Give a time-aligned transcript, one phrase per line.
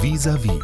[0.00, 0.60] Vis-à-vis.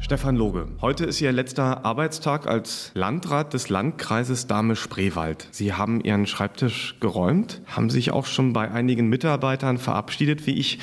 [0.00, 5.46] Stefan Loge, heute ist Ihr letzter Arbeitstag als Landrat des Landkreises Dahme-Spreewald.
[5.52, 10.80] Sie haben Ihren Schreibtisch geräumt, haben sich auch schon bei einigen Mitarbeitern verabschiedet, wie ich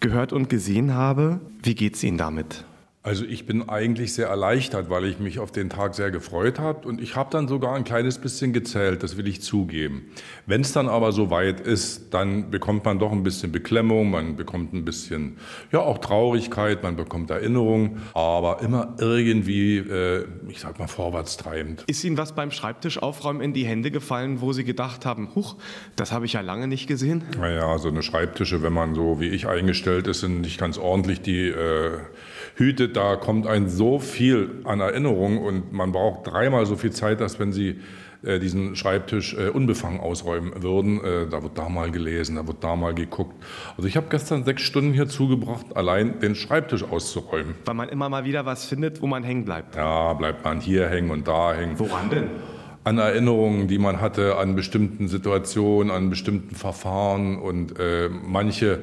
[0.00, 1.40] gehört und gesehen habe.
[1.62, 2.64] Wie geht es Ihnen damit?
[3.04, 6.86] Also ich bin eigentlich sehr erleichtert, weil ich mich auf den Tag sehr gefreut habe
[6.88, 10.10] und ich habe dann sogar ein kleines bisschen gezählt, das will ich zugeben.
[10.46, 14.34] Wenn es dann aber so weit ist, dann bekommt man doch ein bisschen Beklemmung, man
[14.34, 15.36] bekommt ein bisschen,
[15.70, 21.84] ja auch Traurigkeit, man bekommt Erinnerungen, aber immer irgendwie, äh, ich sag mal, vorwärts treibend.
[21.86, 25.56] Ist Ihnen was beim Schreibtisch aufräumen in die Hände gefallen, wo Sie gedacht haben, huch,
[25.94, 27.22] das habe ich ja lange nicht gesehen?
[27.38, 31.22] Naja, so eine Schreibtische, wenn man so wie ich eingestellt ist, sind nicht ganz ordentlich
[31.22, 31.98] die äh,
[32.56, 37.20] Hüte da kommt ein so viel an Erinnerung und man braucht dreimal so viel Zeit,
[37.22, 37.80] als wenn Sie
[38.22, 40.98] äh, diesen Schreibtisch äh, unbefangen ausräumen würden.
[41.04, 43.34] Äh, da wird da mal gelesen, da wird da mal geguckt.
[43.76, 47.54] Also ich habe gestern sechs Stunden hier zugebracht, allein den Schreibtisch auszuräumen.
[47.64, 49.76] Weil man immer mal wieder was findet, wo man hängen bleibt.
[49.76, 51.78] Ja, bleibt man hier hängen und da hängen.
[51.78, 52.24] Woran denn?
[52.82, 58.80] An Erinnerungen, die man hatte an bestimmten Situationen, an bestimmten Verfahren und äh, manche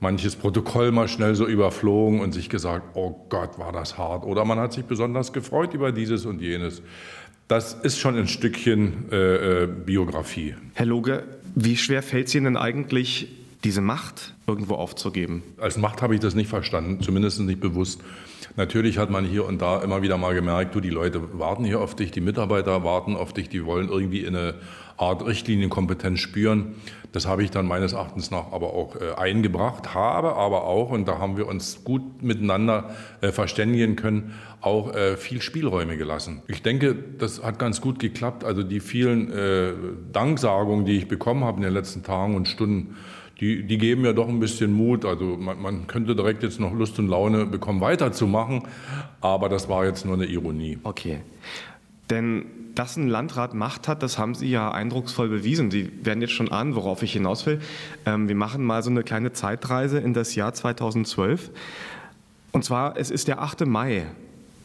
[0.00, 4.24] manches Protokoll mal schnell so überflogen und sich gesagt, oh Gott, war das hart.
[4.24, 6.82] Oder man hat sich besonders gefreut über dieses und jenes.
[7.48, 10.54] Das ist schon ein Stückchen äh, äh Biografie.
[10.74, 11.24] Herr Loge,
[11.54, 13.28] wie schwer fällt es Ihnen denn eigentlich,
[13.64, 15.42] diese Macht irgendwo aufzugeben?
[15.58, 18.00] Als Macht habe ich das nicht verstanden, zumindest nicht bewusst.
[18.56, 21.80] Natürlich hat man hier und da immer wieder mal gemerkt, du, die Leute warten hier
[21.80, 24.54] auf dich, die Mitarbeiter warten auf dich, die wollen irgendwie in eine
[24.96, 26.76] Art Richtlinienkompetenz spüren.
[27.12, 31.06] Das habe ich dann meines Erachtens nach aber auch äh, eingebracht, habe aber auch, und
[31.06, 32.90] da haben wir uns gut miteinander
[33.20, 34.32] äh, verständigen können,
[34.62, 36.42] auch äh, viel Spielräume gelassen.
[36.48, 38.42] Ich denke, das hat ganz gut geklappt.
[38.42, 39.72] Also die vielen äh,
[40.12, 42.96] Danksagungen, die ich bekommen habe in den letzten Tagen und Stunden,
[43.40, 45.04] die, die geben mir doch ein bisschen Mut.
[45.04, 48.62] Also man, man könnte direkt jetzt noch Lust und Laune bekommen, weiterzumachen,
[49.20, 50.78] aber das war jetzt nur eine Ironie.
[50.82, 51.20] Okay.
[52.10, 55.70] Denn dass ein Landrat Macht hat, das haben Sie ja eindrucksvoll bewiesen.
[55.70, 57.60] Sie werden jetzt schon ahnen, worauf ich hinaus will.
[58.04, 61.50] Ähm, wir machen mal so eine kleine Zeitreise in das Jahr 2012.
[62.52, 63.66] Und zwar, es ist der 8.
[63.66, 64.06] Mai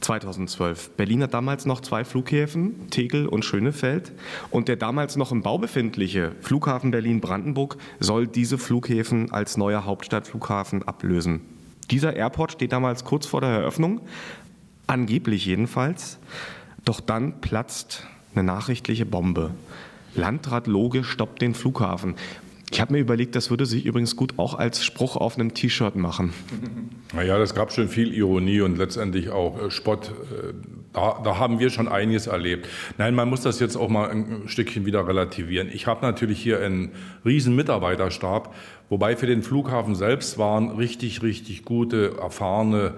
[0.01, 0.91] 2012.
[0.91, 4.11] Berlin hat damals noch zwei Flughäfen, Tegel und Schönefeld.
[4.49, 10.83] Und der damals noch im Bau befindliche Flughafen Berlin-Brandenburg soll diese Flughäfen als neuer Hauptstadtflughafen
[10.83, 11.41] ablösen.
[11.89, 14.01] Dieser Airport steht damals kurz vor der Eröffnung,
[14.87, 16.19] angeblich jedenfalls.
[16.85, 19.51] Doch dann platzt eine nachrichtliche Bombe.
[20.15, 22.15] Landrat Loge stoppt den Flughafen.
[22.71, 25.95] Ich habe mir überlegt, das würde sich übrigens gut auch als Spruch auf einem T-Shirt
[25.95, 26.33] machen.
[27.13, 30.11] Naja, das gab schon viel Ironie und letztendlich auch äh, Spott.
[30.31, 30.53] Äh,
[30.93, 32.69] da, da, haben wir schon einiges erlebt.
[32.97, 35.69] Nein, man muss das jetzt auch mal ein Stückchen wieder relativieren.
[35.73, 36.93] Ich habe natürlich hier einen
[37.25, 38.55] riesen Mitarbeiterstab,
[38.87, 42.93] wobei für den Flughafen selbst waren richtig, richtig gute, erfahrene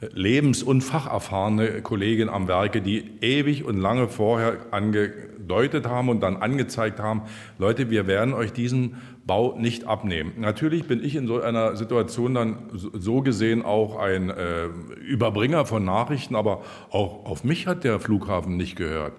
[0.00, 6.36] lebens- und facherfahrene Kolleginnen am Werke, die ewig und lange vorher angedeutet haben und dann
[6.36, 7.22] angezeigt haben,
[7.58, 10.32] Leute, wir werden euch diesen Bau nicht abnehmen.
[10.38, 14.66] Natürlich bin ich in so einer Situation dann so gesehen auch ein äh,
[15.06, 19.12] Überbringer von Nachrichten, aber auch auf mich hat der Flughafen nicht gehört.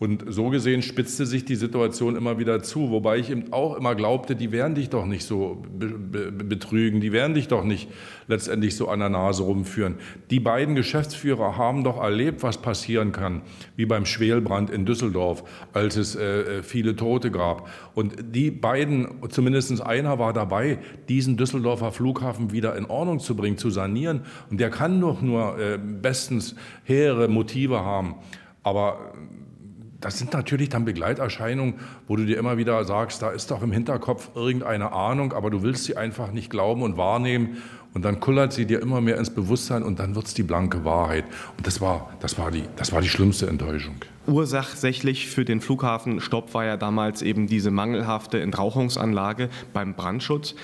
[0.00, 3.94] Und so gesehen spitzte sich die Situation immer wieder zu, wobei ich eben auch immer
[3.94, 7.90] glaubte, die werden dich doch nicht so betrügen, die werden dich doch nicht
[8.26, 9.96] letztendlich so an der Nase rumführen.
[10.30, 13.42] Die beiden Geschäftsführer haben doch erlebt, was passieren kann,
[13.76, 15.44] wie beim Schwelbrand in Düsseldorf,
[15.74, 17.68] als es äh, äh viele Tote gab.
[17.92, 20.78] Und die beiden, zumindest einer war dabei,
[21.10, 24.22] diesen Düsseldorfer Flughafen wieder in Ordnung zu bringen, zu sanieren.
[24.50, 28.14] Und der kann doch nur äh, bestens hehre Motive haben.
[28.62, 29.12] Aber
[30.00, 31.74] das sind natürlich dann Begleiterscheinungen,
[32.08, 35.62] wo du dir immer wieder sagst, da ist doch im Hinterkopf irgendeine Ahnung, aber du
[35.62, 37.58] willst sie einfach nicht glauben und wahrnehmen.
[37.92, 40.84] Und dann kullert sie dir immer mehr ins Bewusstsein und dann wird es die blanke
[40.84, 41.24] Wahrheit.
[41.56, 43.96] Und das war, das, war die, das war die schlimmste Enttäuschung.
[44.28, 50.54] Ursächlich für den Flughafenstopp war ja damals eben diese mangelhafte Entrauchungsanlage beim Brandschutz.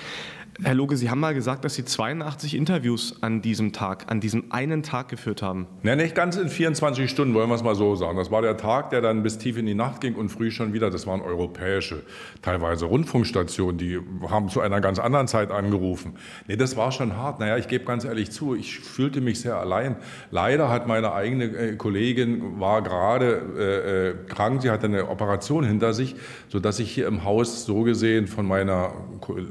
[0.63, 4.51] Herr Loge, Sie haben mal gesagt, dass Sie 82 Interviews an diesem Tag, an diesem
[4.51, 5.67] einen Tag geführt haben.
[5.83, 8.17] Ne, nicht ganz in 24 Stunden, wollen wir es mal so sagen.
[8.17, 10.73] Das war der Tag, der dann bis tief in die Nacht ging und früh schon
[10.73, 10.89] wieder.
[10.89, 12.01] Das waren europäische,
[12.41, 13.99] teilweise Rundfunkstationen, die
[14.29, 16.15] haben zu einer ganz anderen Zeit angerufen.
[16.47, 17.39] Ne, das war schon hart.
[17.39, 19.97] Naja, ich gebe ganz ehrlich zu, ich fühlte mich sehr allein.
[20.31, 25.63] Leider hat meine eigene äh, Kollegin, war gerade äh, äh, krank, sie hatte eine Operation
[25.63, 26.15] hinter sich,
[26.47, 28.93] sodass ich hier im Haus so gesehen von meiner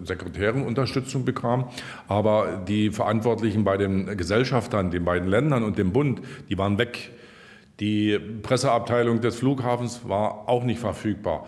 [0.03, 1.69] Sekretärin unterstützt Unterstützung bekam.
[2.09, 7.11] Aber die Verantwortlichen bei den Gesellschaftern, den beiden Ländern und dem Bund, die waren weg.
[7.81, 11.47] Die Presseabteilung des Flughafens war auch nicht verfügbar.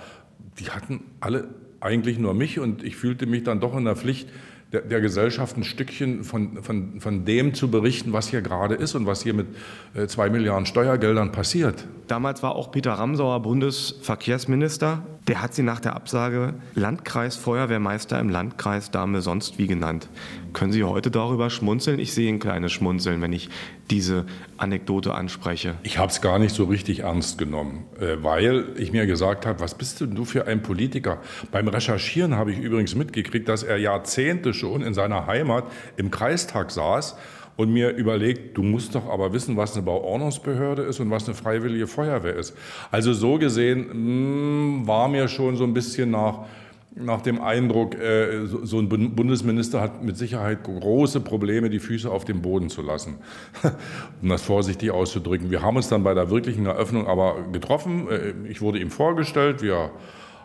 [0.59, 1.49] Die hatten alle
[1.81, 4.29] eigentlich nur mich und ich fühlte mich dann doch in der Pflicht,
[4.73, 8.94] der, der Gesellschaft ein Stückchen von, von, von dem zu berichten, was hier gerade ist
[8.94, 9.47] und was hier mit
[9.94, 11.87] äh, zwei Milliarden Steuergeldern passiert.
[12.06, 15.03] Damals war auch Peter Ramsauer Bundesverkehrsminister.
[15.26, 20.09] Der hat sie nach der Absage Landkreisfeuerwehrmeister im Landkreis Dame sonst wie genannt.
[20.53, 21.99] Können Sie heute darüber schmunzeln?
[21.99, 23.50] Ich sehe ein kleines Schmunzeln, wenn ich
[23.90, 24.26] diese
[24.56, 25.75] Anekdote anspreche.
[25.82, 29.61] Ich habe es gar nicht so richtig ernst genommen, äh, weil ich mir gesagt habe,
[29.61, 31.20] was bist denn du für ein Politiker?
[31.50, 35.64] Beim Recherchieren habe ich übrigens mitgekriegt, dass er Jahrzehnte schon in seiner Heimat
[35.96, 37.17] im Kreistag saß
[37.56, 41.35] und mir überlegt, du musst doch aber wissen, was eine Bauordnungsbehörde ist und was eine
[41.35, 42.56] freiwillige Feuerwehr ist.
[42.93, 46.46] Also so gesehen mh, hm, war mir schon so ein bisschen nach
[47.00, 52.25] nach dem Eindruck, äh, so ein Bundesminister hat mit Sicherheit große Probleme, die Füße auf
[52.25, 53.19] dem Boden zu lassen,
[54.23, 55.50] um das vorsichtig auszudrücken.
[55.50, 58.09] Wir haben uns dann bei der wirklichen Eröffnung aber getroffen.
[58.09, 59.62] Äh, ich wurde ihm vorgestellt.
[59.62, 59.91] Wir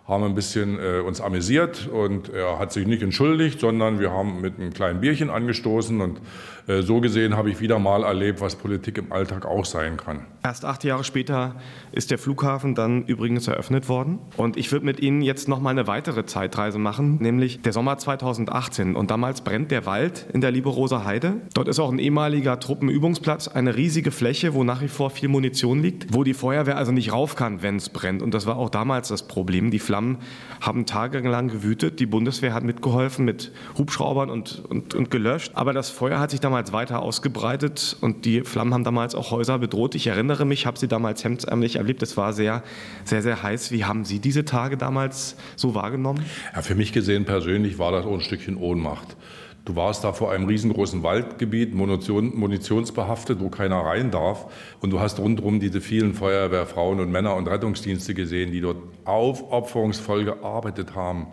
[0.08, 4.42] haben ein bisschen äh, uns amüsiert und er hat sich nicht entschuldigt, sondern wir haben
[4.42, 6.20] mit einem kleinen Bierchen angestoßen und
[6.68, 10.26] äh, so gesehen habe ich wieder mal erlebt, was Politik im Alltag auch sein kann.
[10.44, 11.56] Erst acht Jahre später
[11.94, 15.70] ist der Flughafen dann übrigens eröffnet worden und ich würde mit Ihnen jetzt noch mal
[15.70, 20.52] eine weitere Zeitreise machen, nämlich der Sommer 2018 und damals brennt der Wald in der
[20.52, 21.36] Liberoser Heide.
[21.54, 25.82] Dort ist auch ein ehemaliger Truppenübungsplatz, eine riesige Fläche, wo nach wie vor viel Munition
[25.82, 28.70] liegt, wo die Feuerwehr also nicht rauf kann, wenn es brennt und das war auch
[28.70, 29.72] damals das Problem.
[29.72, 30.18] Die Flammen
[30.60, 32.00] haben tagelang gewütet.
[32.00, 35.51] Die Bundeswehr hat mitgeholfen mit Hubschraubern und, und, und gelöscht.
[35.54, 39.60] Aber das Feuer hat sich damals weiter ausgebreitet und die Flammen haben damals auch Häuser
[39.60, 39.94] bedroht.
[39.94, 42.01] Ich erinnere mich, habe sie damals hemdsärmlich erlebt.
[42.01, 42.63] Es war sehr,
[43.04, 43.72] sehr, sehr heiß.
[43.72, 46.25] Wie haben Sie diese Tage damals so wahrgenommen?
[46.56, 49.16] Ja, für mich gesehen persönlich war das auch ein Stückchen Ohnmacht.
[49.65, 54.51] Du warst da vor einem riesengroßen Waldgebiet, Munition, munitionsbehaftet, wo keiner rein darf.
[54.81, 60.25] Und du hast rundherum diese vielen Feuerwehrfrauen und Männer und Rettungsdienste gesehen, die dort aufopferungsvoll
[60.25, 61.27] gearbeitet haben.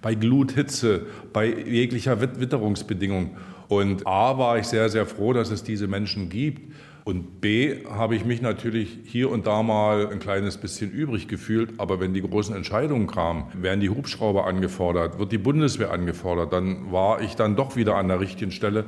[0.00, 3.36] Bei Glut, Hitze, bei jeglicher Witterungsbedingung.
[3.66, 6.71] Und A war ich sehr, sehr froh, dass es diese Menschen gibt.
[7.04, 11.78] Und B habe ich mich natürlich hier und da mal ein kleines bisschen übrig gefühlt.
[11.78, 16.92] Aber wenn die großen Entscheidungen kamen, werden die Hubschrauber angefordert, wird die Bundeswehr angefordert, dann
[16.92, 18.84] war ich dann doch wieder an der richtigen Stelle.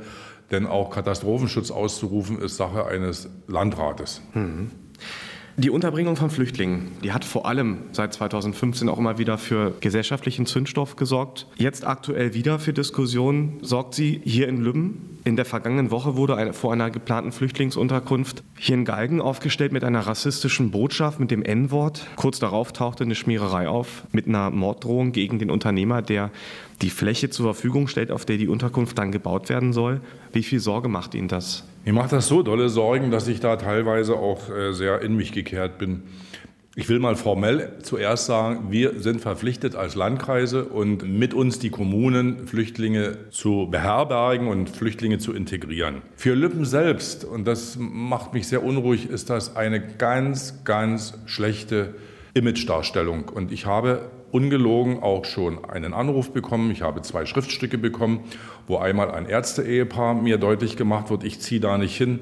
[0.50, 4.22] Denn auch Katastrophenschutz auszurufen ist Sache eines Landrates.
[4.34, 4.70] Mhm.
[5.56, 10.46] Die Unterbringung von Flüchtlingen, die hat vor allem seit 2015 auch immer wieder für gesellschaftlichen
[10.46, 11.46] Zündstoff gesorgt.
[11.56, 15.20] Jetzt aktuell wieder für Diskussionen sorgt sie hier in Lübben.
[15.22, 19.84] In der vergangenen Woche wurde eine, vor einer geplanten Flüchtlingsunterkunft hier in Galgen aufgestellt mit
[19.84, 22.04] einer rassistischen Botschaft mit dem N-Wort.
[22.16, 26.32] Kurz darauf tauchte eine Schmiererei auf mit einer Morddrohung gegen den Unternehmer, der
[26.82, 30.00] die Fläche zur Verfügung stellt, auf der die Unterkunft dann gebaut werden soll.
[30.32, 31.62] Wie viel Sorge macht Ihnen das?
[31.84, 35.32] Mir macht das so dolle Sorgen, dass ich da teilweise auch äh, sehr in mich
[35.32, 36.04] gekehrt bin.
[36.76, 41.68] Ich will mal formell zuerst sagen, wir sind verpflichtet als Landkreise und mit uns die
[41.68, 46.00] Kommunen, Flüchtlinge zu beherbergen und Flüchtlinge zu integrieren.
[46.16, 51.94] Für Lüppen selbst, und das macht mich sehr unruhig, ist das eine ganz, ganz schlechte
[52.32, 53.28] Imagedarstellung.
[53.28, 56.72] Und ich habe ungelogen auch schon einen Anruf bekommen.
[56.72, 58.24] Ich habe zwei Schriftstücke bekommen,
[58.66, 62.18] wo einmal ein Ärzte-Ehepaar mir deutlich gemacht wird, ich ziehe da nicht hin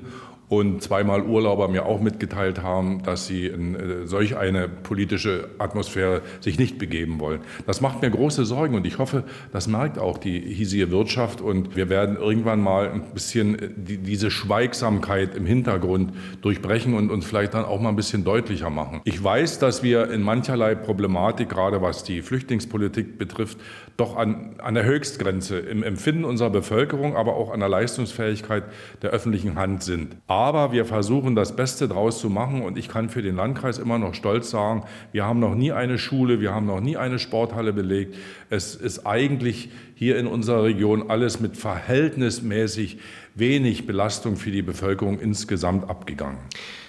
[0.52, 6.20] und zweimal Urlauber mir auch mitgeteilt haben, dass sie in äh, solch eine politische Atmosphäre
[6.40, 7.40] sich nicht begeben wollen.
[7.66, 11.75] Das macht mir große Sorgen und ich hoffe, das merkt auch die hiesige Wirtschaft und
[11.75, 17.25] wir werden irgendwann mal ein bisschen äh, die, diese Schweigsamkeit im Hintergrund durchbrechen und uns
[17.25, 19.00] vielleicht dann auch mal ein bisschen deutlicher machen.
[19.04, 23.56] Ich weiß, dass wir in mancherlei Problematik, gerade was die Flüchtlingspolitik betrifft,
[23.97, 28.64] doch an, an der Höchstgrenze im Empfinden unserer Bevölkerung, aber auch an der Leistungsfähigkeit
[29.00, 30.16] der öffentlichen Hand sind.
[30.26, 30.41] Aber
[30.72, 34.14] wir versuchen das Beste draus zu machen und ich kann für den Landkreis immer noch
[34.14, 34.82] stolz sagen,
[35.12, 38.16] wir haben noch nie eine Schule, wir haben noch nie eine Sporthalle belegt.
[38.50, 42.99] Es ist eigentlich hier in unserer Region alles mit verhältnismäßig
[43.37, 46.38] wenig Belastung für die Bevölkerung insgesamt abgegangen.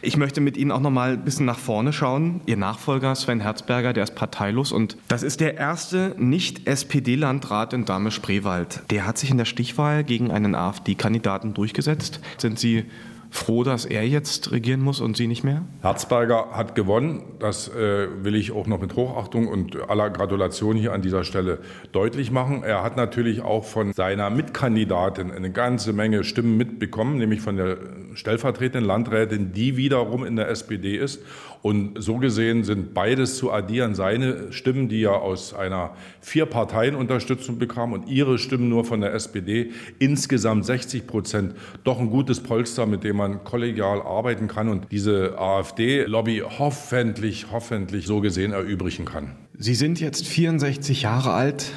[0.02, 2.42] Ich möchte mit Ihnen auch noch mal ein bisschen nach vorne schauen.
[2.48, 8.82] Ihr Nachfolger Sven Herzberger, der ist parteilos und das ist der erste Nicht-SPD-Landrat in Dahme-Spreewald.
[8.90, 12.20] Der hat sich in der Stichwahl gegen einen AfD-Kandidaten durchgesetzt.
[12.38, 12.86] Sind Sie
[13.34, 15.64] froh, dass er jetzt regieren muss und Sie nicht mehr?
[15.82, 17.24] Herzberger hat gewonnen.
[17.40, 21.60] Das äh, will ich auch noch mit Hochachtung und aller Gratulation hier an dieser Stelle
[21.92, 22.64] deutlich machen.
[22.64, 27.78] Er hat natürlich auch von seiner Mitkandidatin eine ganze Menge Stimmen mitbekommen, nämlich von der
[28.14, 31.22] stellvertretenden Landrätin, die wiederum in der SPD ist.
[31.64, 33.96] Und so gesehen sind beides zu addieren.
[33.96, 39.72] Seine Stimmen, die er aus einer Vier-Parteien-Unterstützung bekam und ihre Stimmen nur von der SPD,
[39.98, 41.56] insgesamt 60 Prozent,
[41.86, 48.08] doch ein gutes Polster, mit dem man kollegial arbeiten kann und diese AfD-Lobby hoffentlich, hoffentlich
[48.08, 49.38] so gesehen erübrigen kann.
[49.58, 51.72] Sie sind jetzt 64 Jahre alt.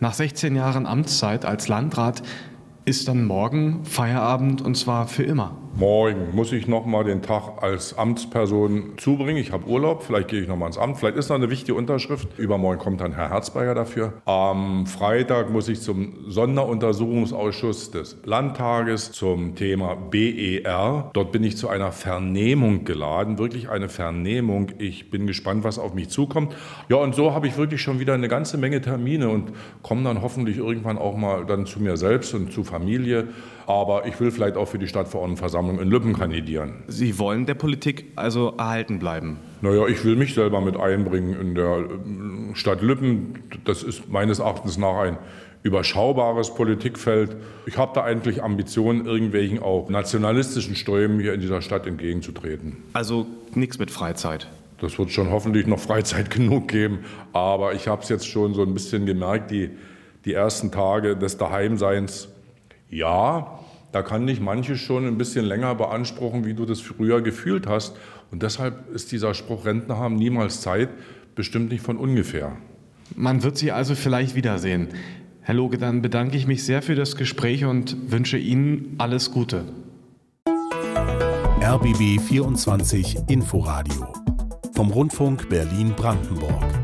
[0.00, 2.24] Nach 16 Jahren Amtszeit als Landrat
[2.86, 5.56] ist dann morgen Feierabend und zwar für immer.
[5.76, 9.38] Morgen muss ich noch mal den Tag als Amtsperson zubringen.
[9.38, 10.98] Ich habe Urlaub, vielleicht gehe ich noch mal ins Amt.
[10.98, 12.28] Vielleicht ist noch eine wichtige Unterschrift.
[12.38, 14.14] Übermorgen kommt dann Herr Herzberger dafür.
[14.24, 21.10] Am Freitag muss ich zum Sonderuntersuchungsausschuss des Landtages zum Thema BER.
[21.12, 24.72] Dort bin ich zu einer Vernehmung geladen, wirklich eine Vernehmung.
[24.78, 26.54] Ich bin gespannt, was auf mich zukommt.
[26.88, 30.20] Ja, und so habe ich wirklich schon wieder eine ganze Menge Termine und komme dann
[30.20, 33.28] hoffentlich irgendwann auch mal dann zu mir selbst und zu Familie.
[33.70, 36.82] Aber ich will vielleicht auch für die Stadtverordnetenversammlung in Lübben kandidieren.
[36.88, 39.38] Sie wollen der Politik also erhalten bleiben?
[39.60, 43.34] Naja, ich will mich selber mit einbringen in der äh, Stadt Lübben.
[43.64, 45.18] Das ist meines Erachtens nach ein
[45.62, 47.36] überschaubares Politikfeld.
[47.64, 52.78] Ich habe da eigentlich Ambitionen, irgendwelchen auch nationalistischen Strömen hier in dieser Stadt entgegenzutreten.
[52.92, 54.48] Also nichts mit Freizeit?
[54.80, 57.04] Das wird schon hoffentlich noch Freizeit genug geben.
[57.32, 59.70] Aber ich habe es jetzt schon so ein bisschen gemerkt, die,
[60.24, 62.30] die ersten Tage des Daheimseins.
[62.88, 63.59] Ja,
[63.92, 67.96] da kann dich manche schon ein bisschen länger beanspruchen, wie du das früher gefühlt hast.
[68.30, 70.90] Und deshalb ist dieser Spruch, Rentner haben niemals Zeit,
[71.34, 72.56] bestimmt nicht von ungefähr.
[73.16, 74.88] Man wird Sie also vielleicht wiedersehen.
[75.40, 79.64] Herr Loge, dann bedanke ich mich sehr für das Gespräch und wünsche Ihnen alles Gute.
[81.62, 84.12] RBB 24 Inforadio
[84.74, 86.79] vom Rundfunk Berlin-Brandenburg.